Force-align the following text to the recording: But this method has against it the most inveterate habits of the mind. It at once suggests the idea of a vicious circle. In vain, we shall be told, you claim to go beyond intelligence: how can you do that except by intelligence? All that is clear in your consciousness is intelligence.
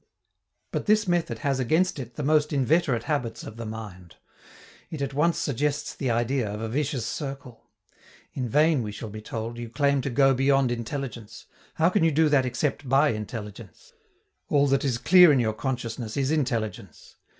But 0.71 0.87
this 0.87 1.07
method 1.07 1.37
has 1.45 1.59
against 1.59 1.99
it 1.99 2.15
the 2.15 2.23
most 2.23 2.51
inveterate 2.51 3.03
habits 3.03 3.43
of 3.43 3.57
the 3.57 3.67
mind. 3.67 4.15
It 4.89 4.99
at 4.99 5.13
once 5.13 5.37
suggests 5.37 5.93
the 5.93 6.09
idea 6.09 6.51
of 6.51 6.59
a 6.59 6.67
vicious 6.67 7.05
circle. 7.05 7.69
In 8.33 8.49
vain, 8.49 8.81
we 8.81 8.91
shall 8.91 9.09
be 9.11 9.21
told, 9.21 9.59
you 9.59 9.69
claim 9.69 10.01
to 10.01 10.09
go 10.09 10.33
beyond 10.33 10.71
intelligence: 10.71 11.45
how 11.75 11.89
can 11.89 12.03
you 12.03 12.09
do 12.11 12.29
that 12.29 12.47
except 12.47 12.89
by 12.89 13.09
intelligence? 13.09 13.93
All 14.49 14.65
that 14.69 14.83
is 14.83 14.97
clear 14.97 15.31
in 15.31 15.39
your 15.39 15.53
consciousness 15.53 16.17
is 16.17 16.31
intelligence. 16.31 17.17